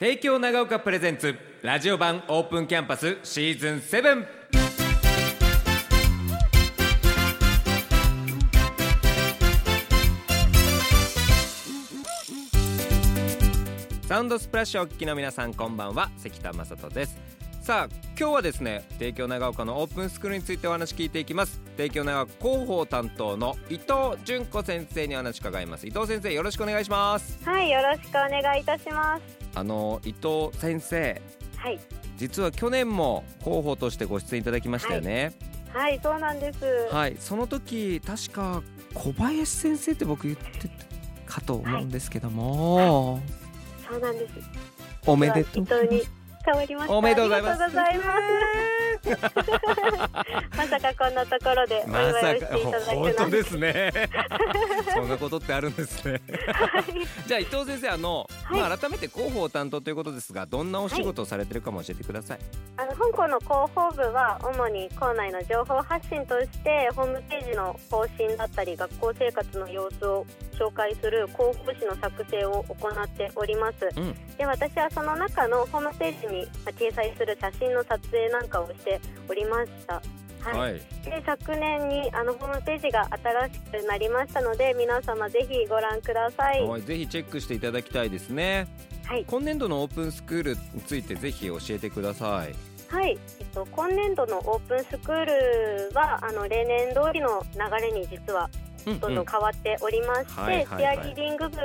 [0.00, 4.26] 帝京長岡プレゼンツラジオ版オープンキャンパスシーズン7
[14.06, 16.08] サウンドスプラッシュをお聞きの皆さんこんばんは。
[16.16, 17.18] 関田正人です。
[17.60, 21.60] さあ今日はですね帝京長岡のオープンスクールについてお話聞いていきます。
[21.76, 25.88] 帝京長岡広報担当の伊藤純子先生にお話伺います。
[25.88, 27.36] 伊藤先生よろしくお願いします。
[27.44, 29.37] はい、よろしくお願いいたします。
[29.58, 31.20] あの伊藤先生
[31.58, 31.80] はい、
[32.16, 35.34] 実は去年も広報としてご出演いただきましたよね。
[35.72, 36.64] はい、そうなんです。
[36.92, 38.62] はい、その時確か
[38.94, 40.68] 小林先生って僕言って
[41.26, 43.20] たかと思うんですけども、
[43.88, 44.34] そうなんです。
[45.04, 46.02] おめでとう伊藤に
[46.44, 46.96] 変わりました。
[46.96, 47.62] おめでとうございます
[50.56, 53.30] まさかこんなところでおま祝いをしていただく本当。
[53.30, 53.92] ですね。
[54.94, 56.20] そんなことってあるんですね。
[57.26, 58.60] じゃあ伊藤先生あの、はい。
[58.60, 62.38] まあ改めて広報担当ということですがどんなお仕事をされてるかも教えてください、
[62.76, 70.26] あの香港の広報部は主に校内の情報発信としてホームページの更新だったり学校生活の様子を
[70.58, 73.88] 紹介する広報誌の作成を行っております。
[73.96, 74.14] うん。
[74.36, 78.97] で私はその中のホームページにまあ掲載する写真の撮影なんかをして
[79.28, 80.02] おりました。
[80.40, 80.58] はい。
[80.58, 80.72] はい。
[81.04, 86.66] で昨年にあのホームページが新しくなりましたので皆様ぜひご覧ください。
[86.66, 88.68] はいぜひチェックしていただきたいですね。
[89.04, 92.54] はい、今年度のオープンスクールについてぜひ教えてください。
[92.94, 93.18] はい。
[93.40, 98.50] えっと、今年度のオープンスクールはあの例年通りの流れに実は
[98.86, 100.96] うんどんどん変わっておりまして、はいはいはい。
[100.96, 101.56] チアリーディング部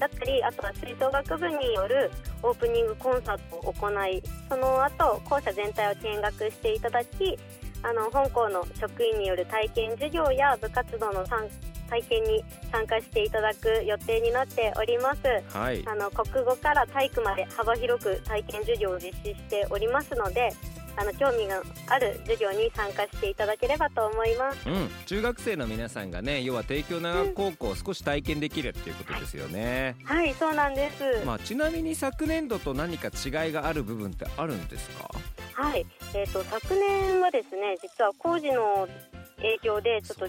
[0.00, 2.10] だったりあとは吹奏楽部による
[2.42, 7.38] オープニングコンサートを行いその後校舎全体を見学していただき
[7.82, 11.48] あの本校の職員による体験授業や部活動の参
[11.90, 15.20] 体験に参加していただく予定になっております。
[15.52, 20.50] はいあの国語から体育まで幅広く体験授業を実施しておりますので
[21.00, 24.68] あの興味がある授業に参加していただければと思います。
[24.68, 35.10] うん、中学生の皆さんがね要は帝京長岡高校を少し体験できるっていうことですよね、はいそうなんです、まあ、ちなみに昨年度と何か違いがある部分ってあるんですか？
[35.54, 38.86] はい、えー、と昨年はですね実は工事の
[39.38, 40.28] 影響でちょっ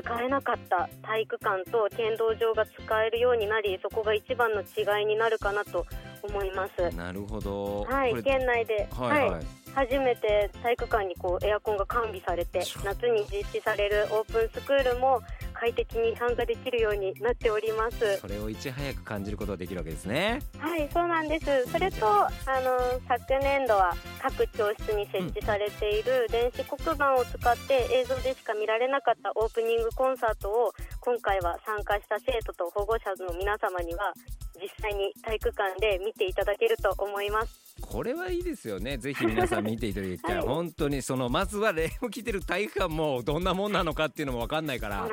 [0.00, 5.86] 使えなかった体育館と剣道場が使えるようになりそこが一番の違いになるかなと
[6.22, 6.96] 思います。
[6.96, 15.20] なるほどはい県内で、はいはい、初めて体育館にこうエアコンが完備されて夏に実施されるオープンスクールも
[15.52, 18.18] 快適に参加できるようになっております。
[18.18, 21.70] それをいち早く感じることができるわけですねはい、そうなんです。
[21.70, 30.72] それと、あの昨年度は各教室に設置されている電子黒板を使って映像でしか見られなかったオープニングコンサートを
[31.06, 34.12] 今回は参加した生徒と保護者の皆様には
[34.60, 37.76] 実際に体育館で見ていただけると思います。
[37.80, 45.06] これはいいですよねぜひ皆さん見ていただきたい、はい本当にそのまずは例を聞いてる体育館もどんなもんなのかっていうのも分かんないから。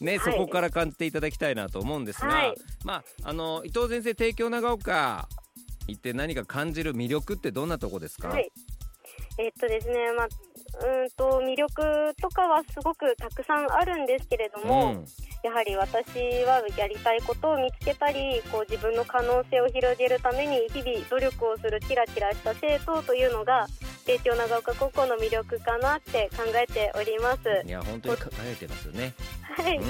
[0.00, 2.54] ね、はいそこから感じていただきたいなと思うんですが、はい
[2.84, 5.28] まああの伊藤先生帝京長岡
[5.86, 8.50] 行って何か感じる魅力ってどんなとこですか、はい。
[9.38, 10.28] えっとですね、まあ、
[10.80, 15.04] うーんと魅力とかはすごくたくさんあるんですけれども、うん
[15.46, 23.68] やはり私はやりたいことを見つけたりこう自分の可能性を広げるために日々努力をするキラキラした生徒というのが
[24.04, 27.42] 帝京長岡高校の魅力かなって考えております。
[27.64, 29.14] いや本当に輝いてますよね。
[29.42, 29.84] はい、うん、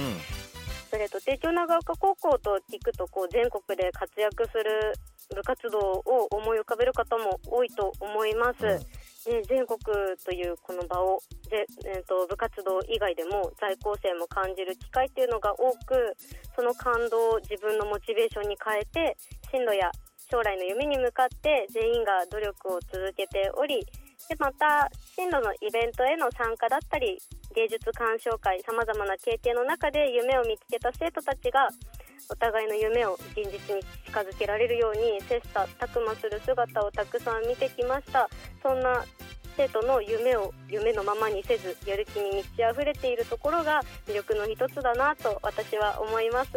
[0.90, 4.92] それと帝京長岡高校と聞くとこう全国で活躍する
[5.34, 8.66] 部活動を思い浮かべる方も多いと思います。
[8.66, 9.78] うんね、全国
[10.24, 11.18] というこの場を
[11.50, 16.14] で、えー、と部活動以外でも在校生も感じる機会っていうのが多く
[16.54, 19.16] その感動を自分のモチベーションに変えて
[19.50, 19.90] 進路や
[20.30, 23.82] 将来の夢に向かって全員が努力を続けており
[24.28, 27.18] でまた進路のイベントへの参加だったり
[27.54, 31.68] 芸術鑑賞会さまざまな経験の中で夢を見つけた生徒たちが
[32.28, 38.28] お互いの夢を現実に近づけられるように切磋琢磨する姿をたくさん見てきました。
[38.62, 39.04] そんな
[39.56, 46.50] 生徒の夢を夢のままにせずやる気に満ち溢れているところが魅力の一つだなと私は思います。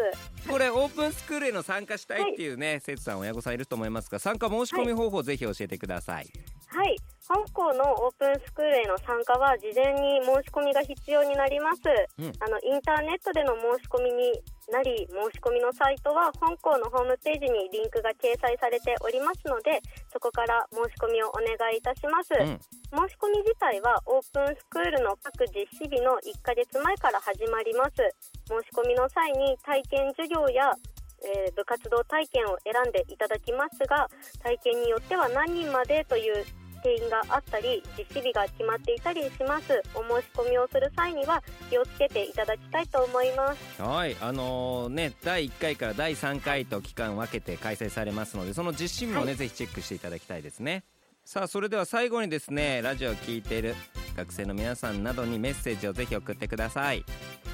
[0.49, 6.29] これオープンスクールへの参加したいっていうね、生徒さん親御さんいると思いますが参加申し込み方法ぜひ教えてください。
[6.67, 6.97] はい
[7.29, 11.85] 本校のオープンスクールへの参加は事前に申し込みが必要になります、
[12.17, 12.33] うん。
[12.41, 14.33] あのインターネットでの申し込みに
[14.73, 19.77] なり申し込みのサイトは本校のホームページにリンクが掲載されておりますので
[20.09, 22.57] そこから申し込みをお願いいたします、うん。
[22.97, 28.01] 申し込み自体はオープンスクールの各実施日の1ヶ月前から始まります。
[28.49, 30.73] 申し込みの際に体験授業や
[31.21, 34.07] えー部活動体験を選んでいただきますが
[34.41, 36.45] 体験によっては何人までという
[36.79, 39.81] 定員があったり実施日が決まっていたりします。
[39.93, 43.81] お申し込みをする際には気をつけていただきたいと思います。
[43.81, 50.83] はいあのーね第1回から第3回と期間分けて開催されますのでその実施日もね、はぜひチェックしていただきたいですね。
[51.25, 53.75] さあそれでは最後にですねラジオを聞いている
[54.19, 57.05] 学生の皆さんなどにメッセージをぜひ送ってください。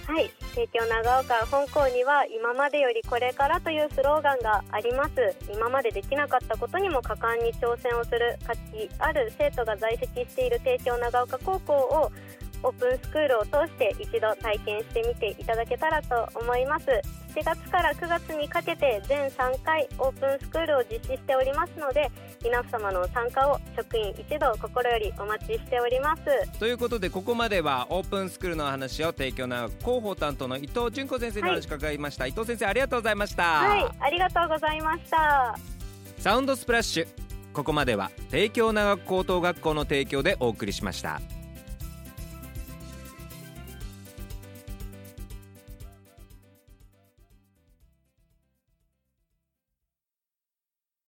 [0.07, 0.29] はい。
[0.53, 5.35] 帝京長岡本校には今までよりこれからというスローガンがあります。
[5.51, 12.11] 今までできなかったことにも果敢に挑戦をする価値ある生徒が在籍している帝京長岡高校を
[12.65, 16.85] オープンスクールを通して一度体験してみていただけたらと思います。
[17.35, 22.09] 7月から9月にかけて全3回オープンスクールを実施しておりますので
[22.41, 26.59] 皆様の参加を職員一同心よりお待ちしております。
[26.59, 35.55] ということでここまではオープンスクールの話を提供の広報担当の伊藤純子先生にお話伺いました、伊藤先生ありがとうございました、はいありがとうございました。
[36.17, 37.25] サウンドスプラッシュ。
[37.55, 41.21] ここまでは帝京長岡高等学校の提供でお送りしました